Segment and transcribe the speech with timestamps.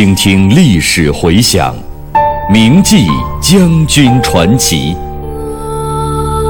[0.00, 1.76] 倾听历史回响，
[2.50, 3.06] 铭记
[3.38, 4.96] 将军传奇。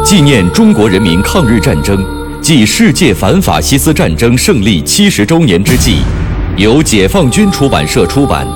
[0.05, 1.99] 纪念中国人民抗日战争
[2.41, 5.97] 暨世界反法西斯战争胜利七十周年之际，
[6.57, 8.47] 由解放军出版社出版、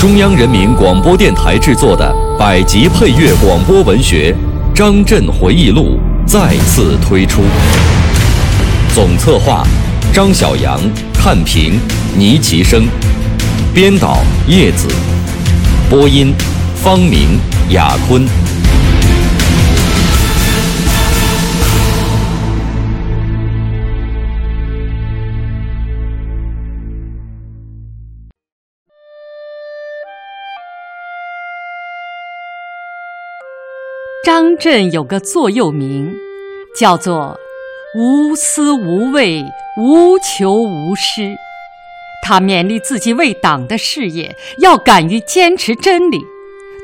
[0.00, 4.34] 中央人民广播电台制作的百集配乐广播文学
[4.76, 7.42] 《张震回忆录》再次推出。
[8.92, 9.64] 总策划：
[10.12, 10.80] 张晓阳、
[11.14, 11.78] 看评：
[12.18, 12.88] 倪其生。
[13.74, 14.18] 编导
[14.48, 14.86] 叶子，
[15.88, 16.34] 播音
[16.76, 18.26] 方明、雅坤。
[34.22, 36.12] 张震有个座右铭，
[36.78, 37.38] 叫做
[37.96, 39.42] “无私无畏，
[39.78, 41.38] 无求无失”。
[42.24, 46.24] 他勉励自己为党的事业要敢于坚持真理，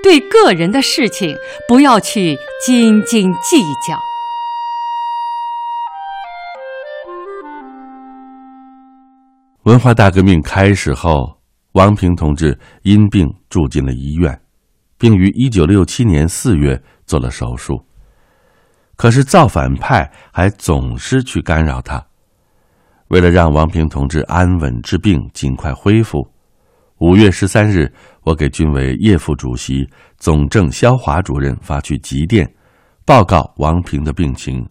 [0.02, 1.36] 对个人的事情
[1.68, 2.36] 不要去
[2.66, 3.96] 斤斤计较。
[9.62, 11.38] 文化大革命开始后，
[11.72, 14.40] 王平同志因病住进了医院，
[14.98, 17.80] 并于一九六七年四月做了手术。
[18.96, 22.07] 可是造反派还总是去干扰他。
[23.08, 26.26] 为了让王平同志安稳治病、尽快恢复，
[26.98, 27.90] 五月十三日，
[28.22, 32.46] 我给军委叶副主席、总政肖华主任发去急电，
[33.06, 34.66] 报告王平的病情。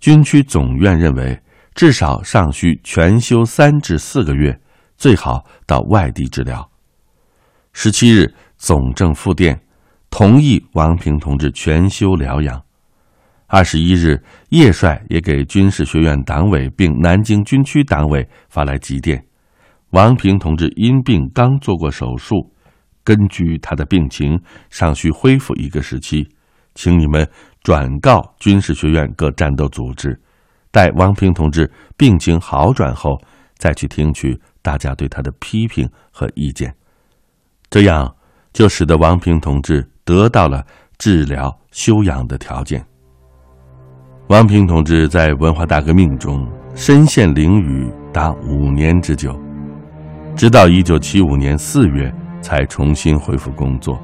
[0.00, 1.40] 军区总院认为，
[1.74, 4.60] 至少尚需全休三至四个月，
[4.98, 6.70] 最好到外地治疗。
[7.72, 9.58] 十七日，总政复电，
[10.10, 12.62] 同意王平同志全休疗养。
[13.54, 19.24] 二十一日，叶帅也给军事学院党委并南京军区党委发来急电：
[19.90, 22.34] 王平同志因病刚做过手术，
[23.04, 24.36] 根据他的病情
[24.70, 26.28] 尚需恢复一个时期，
[26.74, 27.24] 请你们
[27.62, 30.20] 转告军事学院各战斗组织，
[30.72, 33.16] 待王平同志病情好转后，
[33.56, 36.74] 再去听取大家对他的批评和意见。
[37.70, 38.16] 这样
[38.52, 40.66] 就使得王平同志得到了
[40.98, 42.84] 治疗休养的条件。
[44.28, 49.38] 王平同志在文化大革命中身陷囹圄达五年之久，
[50.34, 54.00] 直到一九七五年四月才重新恢复工作。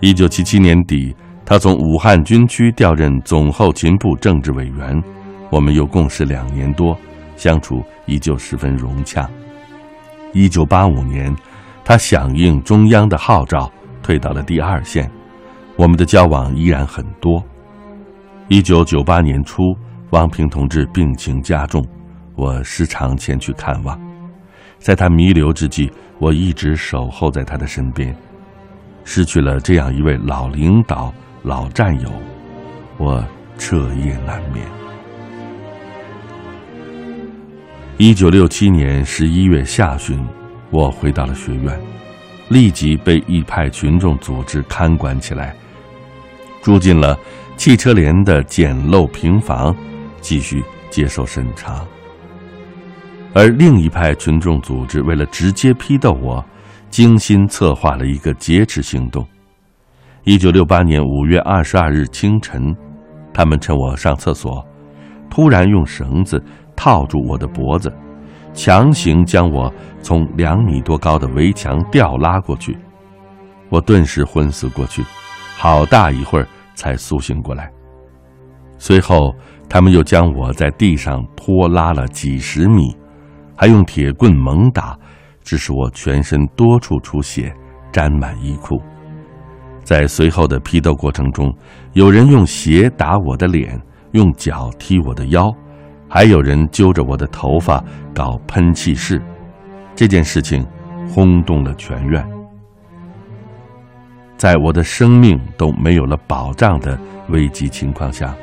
[0.00, 1.14] 一九七七年底，
[1.44, 5.02] 他从武汉军区调任总后勤部政治委员，
[5.50, 6.96] 我们又共事两年多，
[7.36, 9.28] 相处依旧十分融洽。
[10.32, 11.34] 一九八五年，
[11.84, 13.70] 他响应中央的号召，
[14.02, 15.10] 退到了第二线，
[15.76, 17.44] 我们的交往依然很多。
[18.48, 19.76] 一九九八年初，
[20.10, 21.84] 王平同志病情加重，
[22.36, 24.00] 我时常前去看望。
[24.78, 25.90] 在他弥留之际，
[26.20, 28.16] 我一直守候在他的身边。
[29.02, 31.12] 失去了这样一位老领导、
[31.42, 32.08] 老战友，
[32.98, 33.24] 我
[33.58, 34.64] 彻夜难眠。
[37.98, 40.24] 一九六七年十一月下旬，
[40.70, 41.76] 我回到了学院，
[42.50, 45.52] 立即被一派群众组织看管起来，
[46.62, 47.18] 住进了。
[47.56, 49.74] 汽车连的简陋平房，
[50.20, 51.84] 继续接受审查。
[53.32, 56.44] 而另一派群众组织为了直接批斗我，
[56.90, 59.26] 精心策划了一个劫持行动。
[60.24, 62.74] 一九六八年五月二十二日清晨，
[63.32, 64.64] 他们趁我上厕所，
[65.30, 66.42] 突然用绳子
[66.76, 67.92] 套住我的脖子，
[68.52, 72.76] 强行将我从两米多高的围墙吊拉过去。
[73.68, 75.02] 我顿时昏死过去，
[75.56, 76.46] 好大一会儿。
[76.76, 77.68] 才苏醒过来。
[78.78, 79.34] 随后，
[79.68, 82.96] 他们又将我在地上拖拉了几十米，
[83.56, 84.96] 还用铁棍猛打，
[85.42, 87.52] 致使我全身多处出血，
[87.90, 88.80] 沾满衣裤。
[89.82, 91.52] 在随后的批斗过程中，
[91.94, 93.80] 有人用鞋打我的脸，
[94.12, 95.50] 用脚踢我的腰，
[96.08, 97.82] 还有人揪着我的头发
[98.14, 99.22] 搞喷气式。
[99.94, 100.66] 这件事情
[101.08, 102.35] 轰动了全院。
[104.36, 106.98] 在我的生命都没有了保障的
[107.28, 108.34] 危急情况下，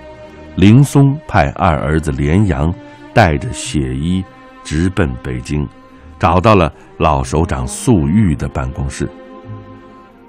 [0.55, 2.73] 林松派二儿子连阳
[3.13, 4.23] 带着血衣
[4.63, 5.67] 直奔北京，
[6.17, 9.07] 找到了老首长粟裕的办公室。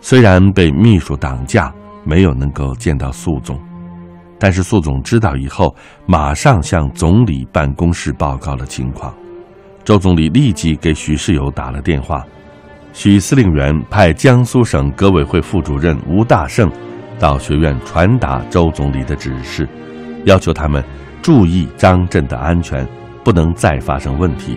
[0.00, 1.72] 虽然被秘书挡驾，
[2.05, 3.58] 没有能够见到粟总，
[4.38, 5.75] 但是粟总知道以后，
[6.05, 9.14] 马上向总理办公室报告了情况。
[9.82, 12.22] 周总理立即给许世友打了电话。
[12.94, 16.70] 许司令员派江苏省革委会副主任吴大胜
[17.19, 19.69] 到学院传达周总理的指示，
[20.25, 20.82] 要求他们
[21.20, 22.87] 注意张震的安全，
[23.25, 24.56] 不能再发生问题。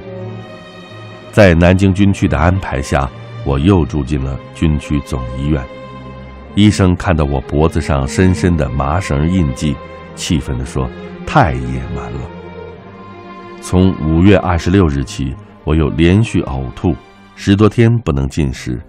[1.32, 3.10] 在南京军区的安排下，
[3.44, 5.62] 我又住进了军区总医院。
[6.54, 9.76] 医生看到我脖子上深深的麻绳印记，
[10.16, 10.88] 气愤地说
[11.26, 12.20] ：“太野蛮了。”
[13.62, 16.96] 从五月二十六日起，我又连续呕吐
[17.40, 18.82] 十多天，不能进食。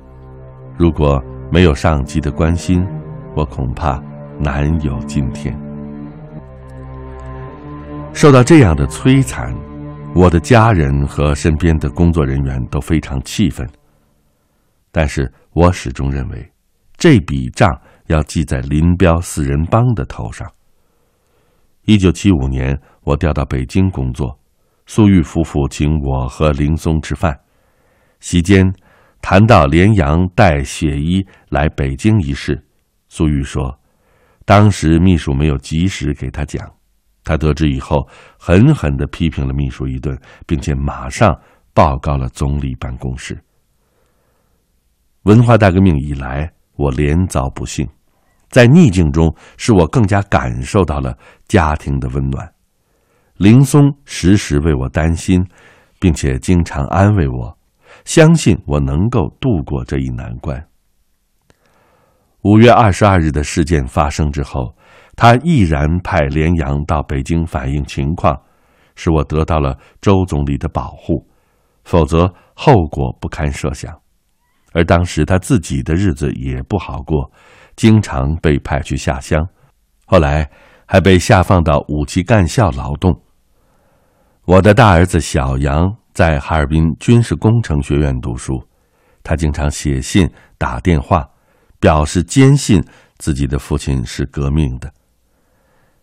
[0.78, 1.22] 如果
[1.52, 2.82] 没有上级的关心，
[3.36, 4.02] 我恐怕
[4.40, 5.54] 难有今天。
[8.14, 9.54] 受到这样的摧残，
[10.14, 13.68] 我的家人和身边的工作人员都非常气愤。
[14.90, 16.50] 但是我始终认为。
[16.96, 17.70] 这笔账
[18.06, 20.50] 要记在林彪四人帮的头上。
[21.84, 24.36] 一九七五年，我调到北京工作，
[24.86, 27.38] 粟裕夫妇请我和林松吃饭，
[28.20, 28.72] 席间
[29.20, 32.62] 谈到连阳带血衣来北京一事，
[33.08, 33.78] 粟裕说，
[34.44, 36.70] 当时秘书没有及时给他讲，
[37.24, 41.38] 他得知以后，狠狠的批评了秘书一顿，并且马上
[41.72, 43.38] 报告了总理办公室。
[45.22, 46.52] 文化大革命以来。
[46.78, 47.84] 我连遭不幸，
[48.50, 51.18] 在逆境中，使我更加感受到了
[51.48, 52.48] 家庭的温暖。
[53.38, 55.44] 林松时时为我担心，
[55.98, 57.57] 并且经常安慰我，
[58.08, 60.66] 相信我能够度过这一难关。
[62.40, 64.74] 五月二十二日的事件发生之后，
[65.14, 68.34] 他毅然派连阳到北京反映情况，
[68.96, 71.22] 使我得到了周总理的保护，
[71.84, 73.94] 否则后果不堪设想。
[74.72, 77.30] 而当时他自己的日子也不好过，
[77.76, 79.46] 经常被派去下乡，
[80.06, 80.50] 后来
[80.86, 83.20] 还被下放到五七干校劳动。
[84.46, 88.60] 我的大儿子小杨在哈尔滨军事工程学院读书，
[89.22, 90.28] 他经常写信、
[90.58, 91.24] 打电话，
[91.78, 92.82] 表示坚信
[93.18, 94.92] 自己的父亲是革命的。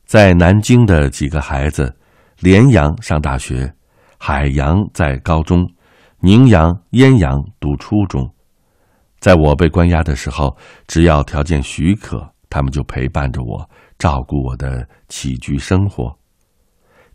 [0.05, 1.93] 在南京的几个孩子，
[2.39, 3.69] 连阳上大学，
[4.17, 5.69] 海洋在高中，
[6.21, 8.33] 宁阳、燕阳读初中。
[9.19, 10.55] 在我被关押的时候，
[10.87, 13.69] 只要条件许可，他们就陪伴着我，
[13.99, 16.17] 照顾我的起居生活。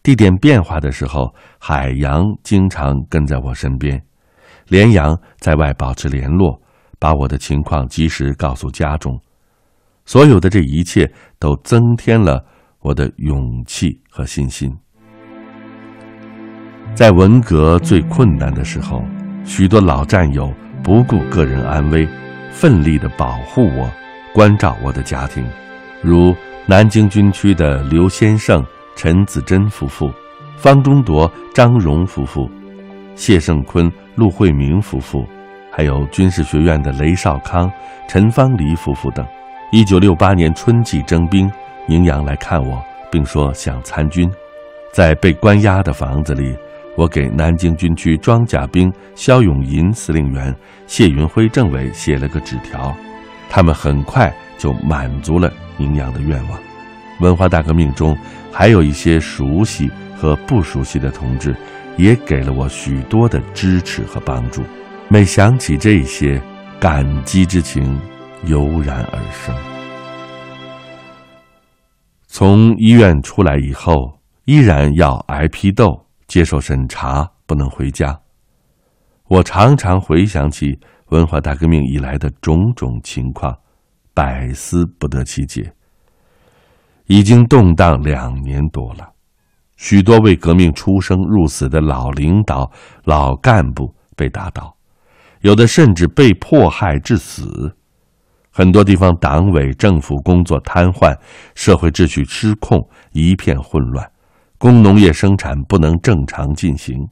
[0.03, 4.03] 地点变化的时候，海洋经常跟在我身边，
[4.69, 6.61] 连阳在外保持联络，
[6.99, 9.19] 把我的情况及时告诉家中。
[10.05, 12.45] 所有的这一切都增添了
[12.81, 14.75] 我的勇气和信心。
[16.95, 19.05] 在文革最困难的时候，
[19.45, 20.53] 许多老战友。
[20.83, 22.09] 不顾个人安危，
[22.51, 23.91] 奋力的保护我，
[24.33, 25.45] 关照我的家庭，
[26.03, 28.65] 如南京军区的刘先生、
[29.03, 30.13] 陈子珍夫妇，
[30.59, 32.51] 方中铎、张荣夫妇，
[33.15, 35.27] 谢胜坤、陆慧明夫妇，
[35.73, 37.73] 还有军事学院的雷少康、
[38.07, 39.27] 陈方黎夫妇等。
[39.73, 41.51] 一九六八年春季征兵，
[41.89, 42.79] 宁阳来看我，
[43.11, 44.31] 并说想参军，
[44.93, 46.55] 在被关押的房子里。
[46.95, 50.55] 我给南京军区装甲兵肖永银司令员、
[50.87, 52.95] 谢云辉政委写了个纸条，
[53.49, 56.70] 他们很快就满足了宁阳的愿望。
[57.21, 58.17] 文化大革命中，
[58.51, 61.55] 还有一些熟悉和不熟悉的同志，
[61.97, 64.63] 也给了我许多的支持和帮助。
[65.09, 66.41] 每想起这些，
[66.79, 67.99] 感激之情
[68.45, 69.55] 油然而生。
[72.27, 73.93] 从医院出来以后，
[74.45, 76.07] 依然要挨批斗。
[76.29, 78.17] 接受审查，不能回家。
[79.27, 80.79] 我常常回想起
[81.09, 83.53] 文化大革命以来的种种情况，
[84.15, 85.73] 百思不得其解。
[87.11, 89.05] 已经动荡两年多了，
[89.77, 92.71] 许多为革命出生入死的老领导、
[93.03, 94.73] 老干部被打倒，
[95.41, 97.77] 有的甚至被迫害致死。
[98.49, 101.13] 很多地方党委政府工作瘫痪，
[101.57, 104.09] 社会秩序失控，一片混乱。
[104.57, 107.05] 工农业生产不能正常进行。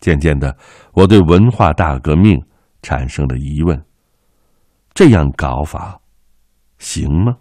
[0.00, 0.56] 渐渐的，
[0.94, 2.42] 我对文化大革命
[2.80, 3.78] 产生了疑问：
[4.94, 6.00] 这样搞法
[6.78, 7.36] 行吗？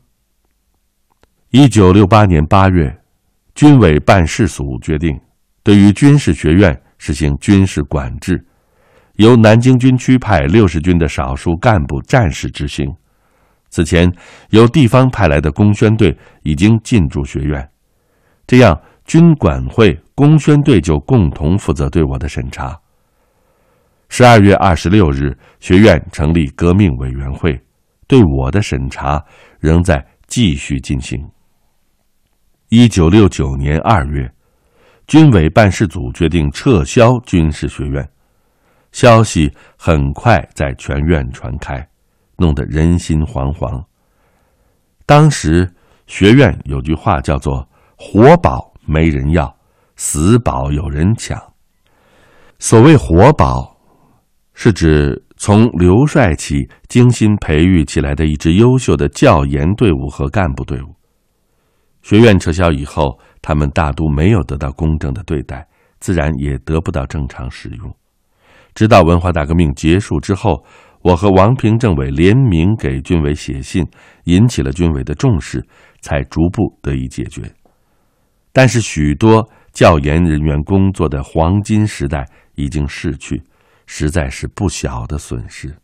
[1.51, 2.93] 一九六八年八月，
[3.55, 5.17] 军委办事组决定，
[5.63, 8.45] 对于军事学院实行军事管制，
[9.13, 12.93] 由南京军区派六十军的少数干部战士执行。
[13.69, 14.11] 此前，
[14.49, 16.13] 由地方派来的工宣队
[16.43, 17.65] 已经进驻学院。
[18.45, 22.77] 这样，军管会、工宣队就共同负责对我的审查。
[24.09, 27.57] 十二月二十六日，学院成立革命委员会，
[28.05, 29.23] 对我的审查
[29.61, 31.17] 仍在继续进行。
[32.69, 34.29] 一九六九年二月，
[35.07, 38.09] 军委办事组决定撤销军事学院，
[38.91, 41.87] 消息很快在全院传开，
[42.37, 43.83] 弄得人心惶惶。
[45.05, 45.69] 当时
[46.07, 47.67] 学院有句话叫做。
[47.99, 49.57] 活宝没人要，
[49.95, 51.41] 死宝有人抢。
[52.59, 53.75] 所谓活宝，
[54.53, 60.96] 是指从刘帅起精心培育起来的一支优秀的教研队伍和干部队伍。
[62.07, 65.67] 学院撤销以后，他们大都没有得到公正的对待，
[65.99, 67.93] 自然也得不到正常使用。
[68.73, 70.63] 直到文化大革命结束之后，
[71.01, 73.85] 我和王平政委联名给军委写信，
[74.23, 75.61] 引起了军委的重视，
[75.99, 77.41] 才逐步得以解决。
[78.53, 83.43] 但是，许多教研人员工作的黄金时代已经逝去。
[83.85, 85.75] 实在是不小的损失。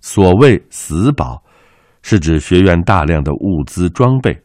[0.00, 1.42] 所谓“死保”，
[2.02, 4.38] 是指学院大量的物资装备。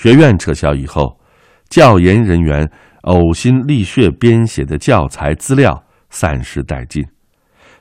[0.00, 1.20] 学院撤销以后，
[1.68, 2.66] 教研人员
[3.02, 5.78] 呕心沥血编写的教材资料
[6.08, 7.04] 散失殆尽，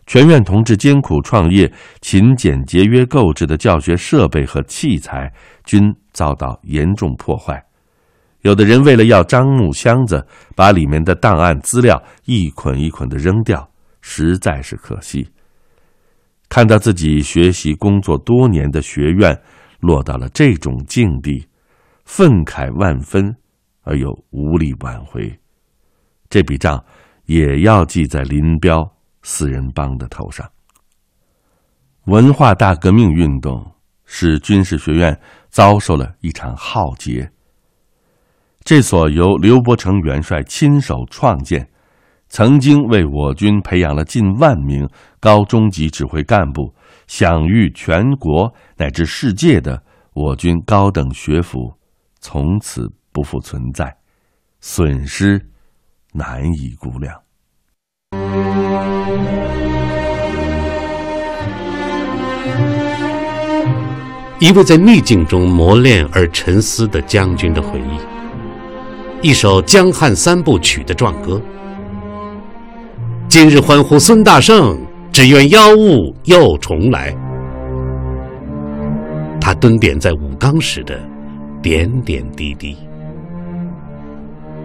[0.06, 1.72] 全院同志艰苦创业、
[2.02, 5.32] 勤俭节约购置的教学设备和器材
[5.64, 7.64] 均遭到严重破坏。
[8.42, 10.22] 有的人为了要樟木箱子，
[10.58, 13.66] 把里面的档案资料一捆一捆的扔掉，
[14.02, 15.26] 实在是可惜。
[16.50, 19.40] 看到自己学习工作多年的学院
[19.80, 21.46] 落到了这种境地，
[22.12, 23.34] 愤慨万分，
[23.84, 25.39] 而又无力挽回。
[26.28, 26.84] 这笔账
[27.25, 28.84] 也要记在林彪
[29.22, 30.50] 四人帮的头上。
[32.06, 33.63] 文化大革命运动
[34.06, 35.18] 使军事学院
[35.50, 37.32] 遭受了一场浩劫。
[38.63, 41.70] 这所由刘伯承元帅亲手创建，
[42.28, 44.89] 曾经为我军培养了近万名
[45.20, 46.74] 高中级指挥干部，
[47.06, 49.82] 享誉全国乃至世界的
[50.13, 51.72] 我军高等学府，
[52.20, 53.96] 从此不复存在，
[54.62, 55.40] 损失
[56.14, 57.14] 难以估量。
[64.40, 69.28] 一位在逆境中磨练而沉思的将军的回忆。
[69.28, 71.42] 一首江汉三部曲的壮歌。
[73.28, 74.80] 今日欢呼孙大圣，
[75.12, 77.14] 只愿妖物又重来。
[79.42, 80.98] 他蹲点在武冈时的
[81.62, 82.78] 点点滴滴。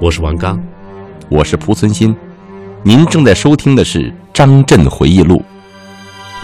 [0.00, 0.62] 我是王刚，
[1.28, 2.14] 我是蒲存昕，
[2.84, 5.38] 您正在收听的是《张震回忆录》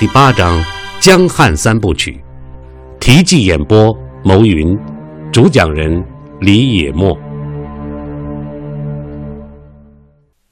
[0.01, 0.59] 第八章
[1.01, 2.21] 《江汉三部曲》，
[2.99, 4.77] 题记演播：牟云，
[5.31, 6.05] 主讲人
[6.41, 7.17] 李野墨。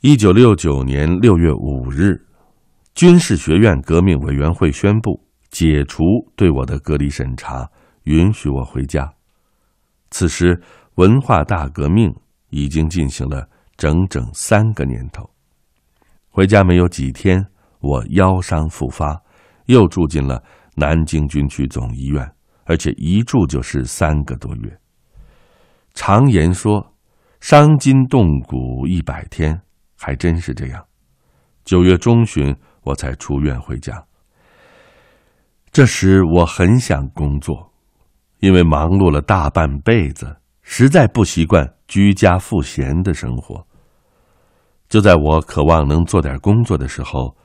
[0.01, 2.17] 一九六九年六月五日，
[2.95, 6.05] 军事学院革命委员会宣布解除
[6.37, 7.69] 对我的隔离审查，
[8.05, 9.13] 允许我回家。
[10.11, 10.61] 此时，
[10.95, 12.15] 文化大革命
[12.51, 15.29] 已经进行了整整三个年头。
[16.31, 17.45] 回家没有几天，
[17.81, 19.21] 我腰伤复发，
[19.67, 20.43] 又住进了
[20.75, 22.31] 南京军区总医院，
[22.65, 24.79] 而且一住就是三个多月。
[25.95, 26.95] 常言说
[27.41, 29.61] ：“伤筋动骨一百天。”
[30.01, 30.87] 还真是这样，
[31.65, 34.07] 九月中旬我才出院回家。
[35.73, 37.73] 这时我很想工作，
[38.41, 43.67] 因为忙碌了大半辈子，实在不习惯居家赋闲的生活。
[44.89, 47.37] 就在我渴望能做点工作的时候，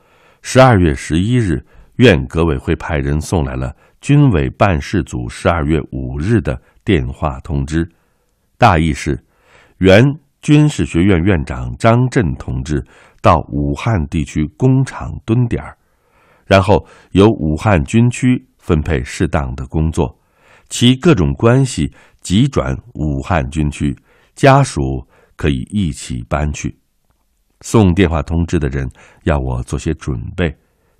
[0.42, 1.64] 十二月十一日，
[1.96, 7.88] 院革委会派人送来了军委办事组十二月五日的电话通知，
[8.58, 9.22] 大意是
[9.78, 10.04] 原。
[10.44, 12.84] 军事学院院长张震同志
[13.22, 15.74] 到武汉地区工厂蹲点儿，
[16.44, 20.14] 然后由武汉军区分配适当的工作，
[20.74, 21.88] 其各种关系
[22.20, 23.96] 急转武汉军区，
[24.34, 26.76] 家属可以一起搬去。
[27.60, 28.90] 送电话通知的人
[29.22, 30.52] 要我做些准备，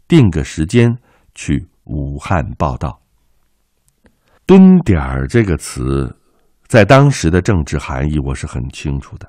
[0.06, 0.96] 定个时间
[1.34, 3.02] 去武汉报道。
[4.46, 6.16] 蹲点儿这个词，
[6.68, 9.28] 在当时的政治含义，我是很清楚的。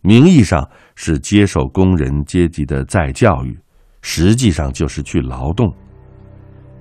[0.00, 3.60] 名义上是接受工人阶级的再教育，
[4.00, 5.70] 实际上就是去劳动。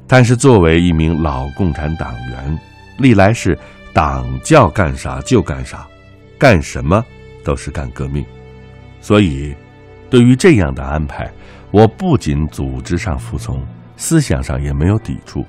[0.10, 2.60] 但是作为一名老共产党员，
[2.98, 3.56] 历来是
[3.94, 5.88] 党叫干啥就干啥，
[6.39, 7.06] 干什么
[7.44, 8.25] 都是干革命。
[9.00, 9.56] 所以，
[10.10, 11.32] 对于这样的安排，
[11.70, 13.63] 我不仅组织上服从，
[13.98, 15.46] 思想上也没有抵触。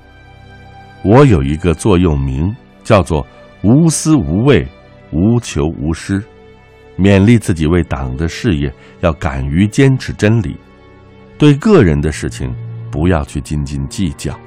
[1.03, 3.25] 我有一个座右铭，叫做
[3.65, 4.67] “无私无畏，
[5.11, 6.23] 无求无失”。
[6.99, 10.55] 勉励自己为党的事业要敢于坚持真理，
[11.35, 12.53] 对个人的事情
[12.91, 14.39] 不要去斤斤计较。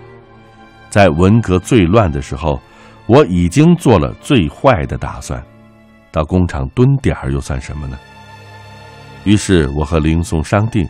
[0.95, 2.63] 在文革最乱的时候，
[3.07, 5.45] 我已经做了最坏的打算，
[6.13, 7.99] 到工厂蹲点儿又算什么呢？
[9.25, 10.89] 于是我和林松商定，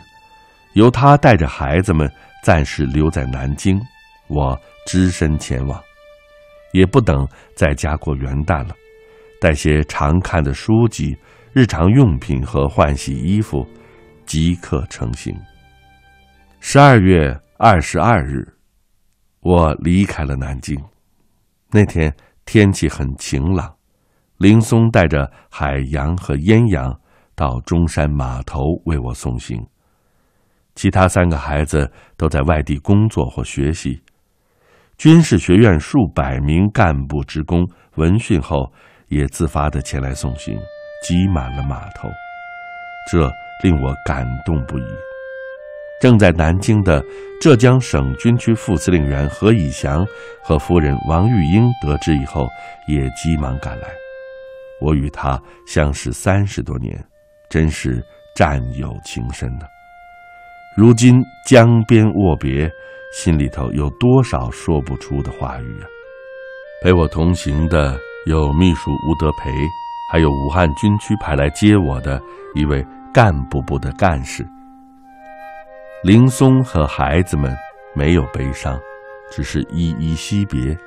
[0.73, 2.07] 由他带着孩子们
[2.43, 3.81] 暂时留在南京，
[4.27, 5.81] 我只身前往，
[6.71, 8.75] 也不等在家过元旦了，
[9.41, 11.17] 带些常看的书籍。
[11.51, 13.67] 日常用品和换洗衣服，
[14.27, 15.35] 即刻成行。
[16.59, 18.47] 十二月二十二日，
[19.45, 20.75] 我离开了南京。
[21.69, 22.11] 那天
[22.45, 23.71] 天气很晴朗，
[24.37, 26.99] 林松带着海洋和燕阳
[27.35, 29.63] 到中山码头为我送行。
[30.73, 34.01] 其他三个孩子都在外地工作或学习。
[34.97, 37.63] 军事学院数百名干部职工
[37.97, 38.73] 闻讯后，
[39.09, 40.57] 也自发的前来送行，
[41.03, 42.09] 挤满了码头，
[43.11, 43.29] 这
[43.61, 45.14] 令我感动不已。
[46.01, 47.03] 正在南京的
[47.41, 50.05] 浙江省军区副司令员何以祥
[50.43, 52.47] 和夫人王玉英得知以后，
[52.87, 53.87] 也急忙赶来。
[54.81, 57.01] 我与他相识三十多年，
[57.49, 58.03] 真是
[58.35, 59.65] 战友情深呢。
[60.77, 62.69] 如今江边握别，
[63.13, 65.87] 心里头有多少说不出的话语啊！
[66.83, 67.97] 陪我同行的
[68.27, 69.49] 有秘书吴德培，
[70.11, 72.21] 还有武汉军区派来接我的
[72.53, 74.45] 一位干部部的干事。
[76.05, 77.51] 林松和孩子们
[77.95, 78.79] 没有悲伤，
[79.31, 80.77] 只是依依惜别。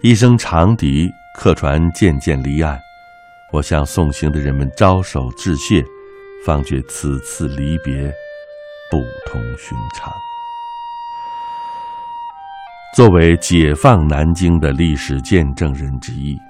[0.00, 2.80] 一声长笛，客船渐渐离岸，
[3.52, 5.84] 我向送行的人们招手致谢，
[6.46, 8.10] 方觉此次离别
[8.90, 10.10] 不同寻常。
[12.96, 16.40] 作为解放南京的历史见证人之一，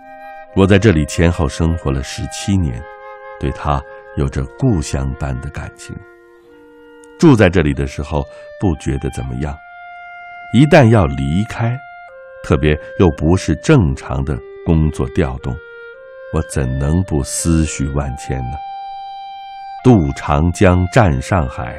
[0.55, 2.81] 我在这里前后生活了十七年，
[3.41, 3.83] 对他
[4.17, 5.93] 有着故乡般的感情。
[7.19, 8.23] 住在这里的时候
[8.61, 9.57] 不觉得怎么样，
[10.53, 11.77] 一旦要离开，
[12.45, 15.55] 特别又不是正常的工作调动，
[16.35, 18.57] 我怎能不思绪万千呢？
[19.83, 21.79] 渡长江，战上海，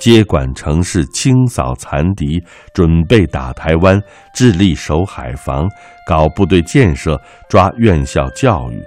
[0.00, 4.02] 接管城市，清扫残敌，准备打台湾，
[4.34, 5.68] 致力守海防，
[6.06, 8.82] 搞部队建设，抓院校教育，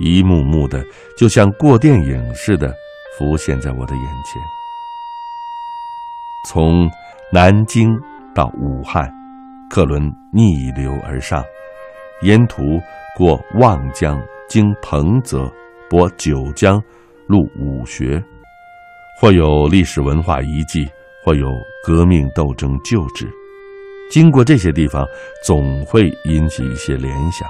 [0.00, 0.84] 一幕幕的
[1.18, 2.72] 就像过电影似的
[3.18, 4.61] 浮现在我的眼前。
[6.48, 6.90] 从
[7.32, 7.88] 南京
[8.34, 9.08] 到武汉，
[9.70, 10.02] 客轮
[10.32, 11.42] 逆流而上，
[12.22, 12.62] 沿途
[13.16, 15.50] 过望江，经彭泽，
[15.88, 16.82] 泊九江，
[17.28, 18.22] 入武穴，
[19.20, 20.90] 或有历史文化遗迹，
[21.24, 21.46] 或有
[21.86, 23.30] 革命斗争旧址。
[24.10, 25.06] 经过这些地方，
[25.44, 27.48] 总会引起一些联想。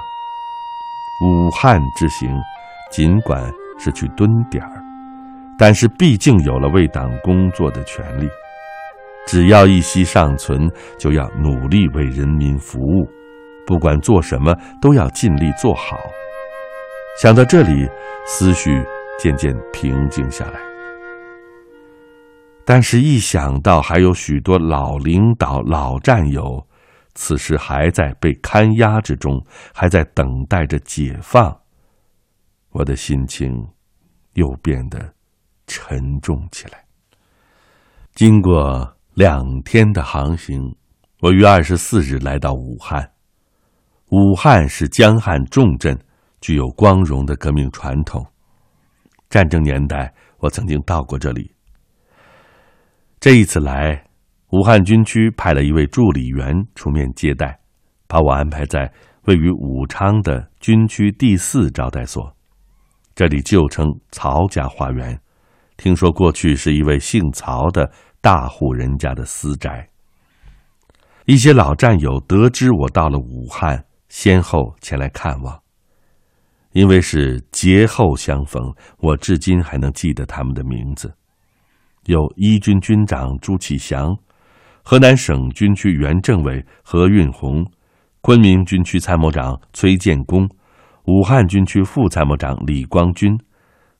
[1.25, 2.29] 武汉之行，
[2.91, 4.83] 尽管是去蹲点儿，
[5.57, 8.29] 但是毕竟有了为党工作的权利。
[9.25, 13.07] 只要一息尚存，就要努力为人民服务，
[13.65, 15.97] 不管做什么都要尽力做好。
[17.21, 17.89] 想到这里，
[18.25, 18.83] 思绪
[19.17, 20.59] 渐渐平静下来。
[22.65, 26.67] 但是，一想到还有许多老领导、老战友，
[27.13, 29.41] 此时还在被看押之中，
[29.73, 31.57] 还在等待着解放，
[32.71, 33.67] 我的心情
[34.33, 34.99] 又变得
[35.65, 36.83] 沉重起来。
[38.15, 38.92] 经过。
[39.15, 40.75] 两天的航行，
[41.21, 43.11] 我于二十四日来到武汉。
[44.09, 45.95] 武汉是江汉重镇，
[46.41, 48.25] 具有光荣的革命传统。
[49.29, 51.53] 战争年代，我曾经到过这里。
[53.19, 54.03] 这一次来，
[54.49, 57.59] 武汉军区派了一位助理员出面接待，
[58.07, 58.91] 把我安排在
[59.25, 62.35] 位于武昌的军区第四招待所，
[63.13, 65.19] 这里旧称曹家花园。
[65.77, 67.91] 听说过去是一位姓曹的。
[68.23, 69.85] 大户人家的私宅，
[71.25, 75.59] 一些老战友得知我到了武汉，先后前来看望。
[76.71, 81.13] 因为是劫后相逢，我至今还能记得他们的名字：
[82.05, 84.15] 有一军军长朱启祥，
[84.83, 87.69] 河南省军区原政委何运红，
[88.21, 90.49] 昆明军区参谋长崔建功，
[91.07, 93.37] 武汉军区副参谋长李光军。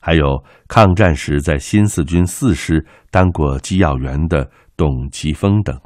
[0.06, 5.80] 还有抗战时在新四军四师当过机要员的董其峰等，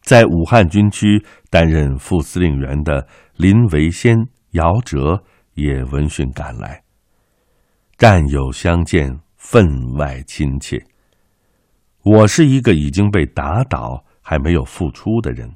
[0.00, 4.16] 在武汉军区担任副司令员的林维先、
[4.52, 5.24] 姚哲
[5.54, 6.84] 也闻讯赶来。
[7.98, 10.80] 战友相见，分外亲切。
[12.04, 15.52] 我是一个已经被打倒还没有复出的人，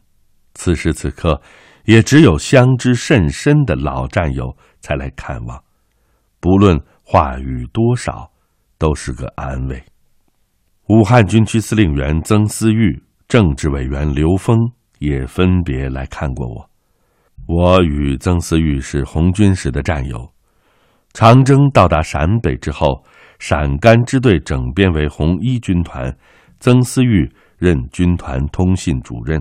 [0.54, 1.40] 此时此刻，
[1.84, 5.62] 也只有相知甚深的老战友才来看望，
[6.40, 6.80] 不论。
[7.08, 8.28] 话语多少，
[8.78, 9.80] 都是个安慰。
[10.88, 14.58] 武汉军区司令员曾思玉、政治委员刘峰
[14.98, 16.68] 也分别来看过我。
[17.46, 20.28] 我与曾思玉是红军时的战友。
[21.12, 23.04] 长征到达陕北之后，
[23.38, 26.12] 陕甘支队整编为红一军团，
[26.58, 29.40] 曾思玉任军团通信主任，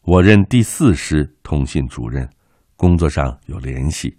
[0.00, 2.26] 我任第四师通信主任，
[2.74, 4.16] 工作上有联系。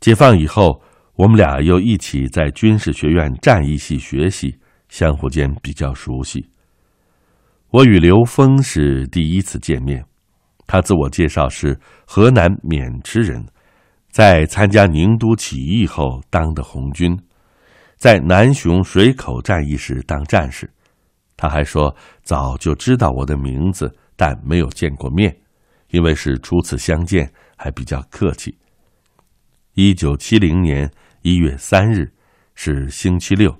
[0.00, 0.82] 解放以后。
[1.16, 6.44] 我们俩又一起在军事学院战役系学习，相互间比较熟悉。
[7.70, 10.04] 我与刘峰是第一次见面，
[10.66, 13.46] 他自我介绍是河南渑池人，
[14.10, 17.16] 在参加宁都起义后当的红军，
[17.96, 20.68] 在南雄水口战役时当战士。
[21.36, 25.36] 他还说早就知道我的名字，但没有见过面，
[25.90, 28.56] 因为是初次相见，还比较客气。
[29.74, 30.88] 一九七零年
[31.24, 32.12] 一月三日
[32.54, 33.50] 是星期六。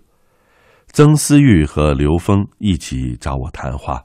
[0.89, 4.05] 曾思玉和刘峰一起找我谈话，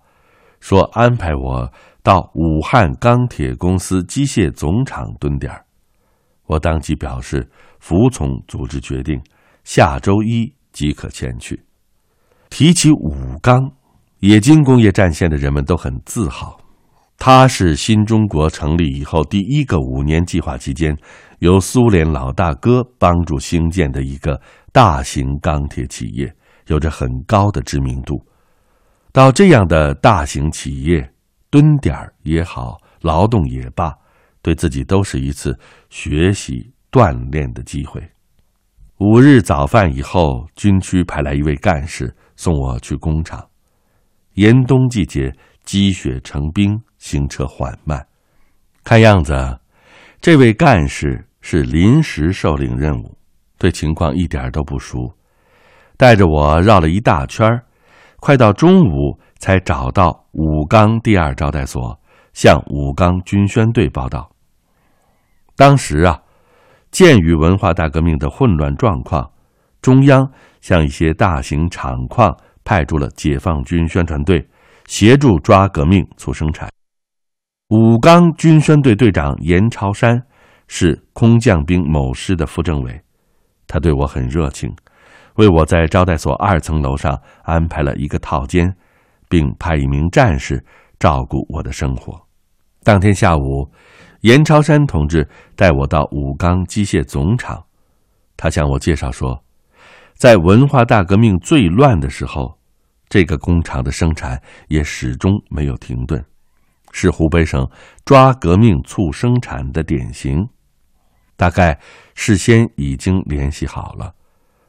[0.62, 1.70] 说安排我
[2.02, 5.54] 到武汉钢铁公司机械总厂蹲点。
[6.46, 9.22] 我当即表示服从组织决定，
[9.66, 11.62] 下周一即可前去。
[12.50, 13.70] 提起武钢，
[14.22, 16.58] 冶金工业战线的人们都很自豪。
[17.20, 20.98] 它是新中国成立以后第一个五年计划期间，
[21.40, 26.34] 由苏联老大哥帮助兴建的一个大型钢铁企业。
[26.68, 28.24] 有着很高的知名度，
[29.12, 31.12] 到这样的大型企业
[31.50, 33.92] 蹲点儿也好，劳动也罢，
[34.44, 35.58] 对自己都是一次
[35.90, 38.00] 学习锻炼的机会。
[39.00, 43.44] 五日早饭以后，军区派来一位干事送我去工厂。
[44.36, 48.06] 严冬季节，积雪成冰，行车缓慢。
[48.84, 49.60] 看样子，
[50.22, 53.18] 这位干事是临时受领任务，
[53.58, 55.12] 对情况一点都不熟。
[55.98, 57.62] 带着我绕了一大圈
[58.22, 62.00] 快到中午才找到武钢第二招待所，
[62.34, 64.30] 向武钢军宣队报道。
[65.56, 66.22] 当时啊，
[66.92, 69.30] 鉴于文化大革命的混乱状况，
[69.82, 70.30] 中央
[70.62, 74.48] 向一些大型厂矿派出了解放军宣传队，
[74.86, 76.70] 协助抓革命促生产。
[77.70, 80.20] 武钢军宣队队长严朝山
[80.68, 83.00] 是空降兵某师的副政委，
[83.68, 84.76] 他对我很热情。
[85.36, 88.76] 为我在招待所二层楼上安排了一个套间，
[89.30, 90.66] 并派一名战士
[90.98, 92.20] 照顾我的生活。
[92.84, 93.70] 当天下午，
[94.22, 97.64] 严朝山同志带我到武钢机械总厂，
[98.36, 99.40] 他向我介绍说，
[100.16, 102.58] 在文化大革命最乱的时候，
[103.10, 106.26] 这个工厂的生产也始终没有停顿，
[106.92, 107.68] 是湖北省
[108.06, 110.48] 抓革命促生产的典型。
[111.36, 111.80] 大概
[112.16, 114.14] 事先已经联系好了。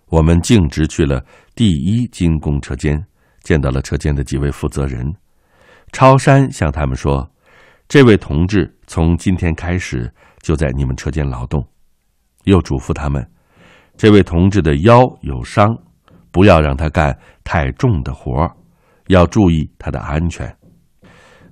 [0.07, 3.05] 我们径直去了第一精工车间，
[3.43, 5.05] 见到了车间的几位负责人。
[5.93, 7.29] 超山向他们说
[7.89, 11.65] ：“这位同志从今天开始就在你们车间劳动。”
[12.45, 13.29] 又嘱咐他们
[13.97, 15.77] ：“这位同志的腰有伤，
[16.31, 18.51] 不要让他干太重的活儿，
[19.09, 20.57] 要注意他的安全。”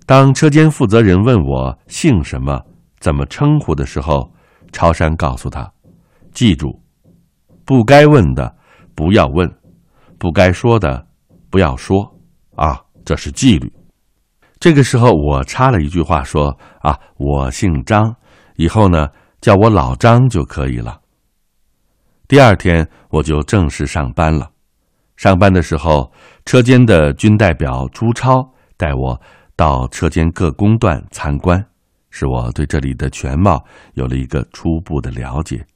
[0.08, 2.58] 当车间负责人问我姓什么、
[2.98, 4.32] 怎么称呼的时候，
[4.72, 5.70] 超山告诉他
[6.32, 6.80] ：“记住。”
[7.66, 8.56] 不该问的
[8.94, 9.46] 不要问，
[10.18, 11.06] 不该说的
[11.50, 12.10] 不要说，
[12.54, 13.70] 啊，这是纪律。
[14.58, 18.16] 这个时候，我插了一句话说：“啊，我姓张，
[18.56, 19.10] 以后呢
[19.42, 20.98] 叫我老张就可以了。”
[22.26, 24.48] 第二天我就正式上班了。
[25.16, 26.10] 上班的时候，
[26.46, 29.20] 车间的军代表朱超带我
[29.58, 31.62] 到车间各工段参观
[32.10, 33.60] 使我对这里的全貌
[33.94, 35.66] 有了一个初步的了解。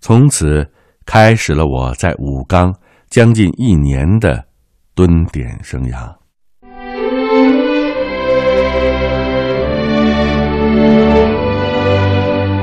[0.00, 0.66] 从此
[1.04, 2.74] 开始了我在武冈
[3.10, 4.42] 将近一年的
[4.94, 6.22] 蹲点生涯。